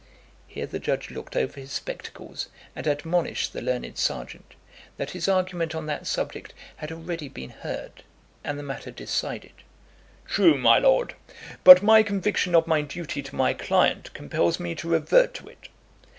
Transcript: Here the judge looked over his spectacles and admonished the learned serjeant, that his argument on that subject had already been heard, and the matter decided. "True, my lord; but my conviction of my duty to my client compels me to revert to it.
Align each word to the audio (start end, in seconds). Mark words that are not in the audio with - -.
Here 0.47 0.65
the 0.65 0.79
judge 0.79 1.11
looked 1.11 1.35
over 1.35 1.59
his 1.59 1.71
spectacles 1.71 2.49
and 2.75 2.87
admonished 2.87 3.53
the 3.53 3.61
learned 3.61 3.99
serjeant, 3.99 4.55
that 4.97 5.11
his 5.11 5.27
argument 5.27 5.75
on 5.75 5.85
that 5.85 6.07
subject 6.07 6.55
had 6.77 6.91
already 6.91 7.29
been 7.29 7.51
heard, 7.51 8.01
and 8.43 8.57
the 8.57 8.63
matter 8.63 8.89
decided. 8.89 9.53
"True, 10.25 10.57
my 10.57 10.79
lord; 10.79 11.13
but 11.63 11.83
my 11.83 12.01
conviction 12.01 12.55
of 12.55 12.65
my 12.65 12.81
duty 12.81 13.21
to 13.21 13.35
my 13.35 13.53
client 13.53 14.11
compels 14.15 14.59
me 14.59 14.73
to 14.73 14.89
revert 14.89 15.35
to 15.35 15.47
it. 15.47 15.69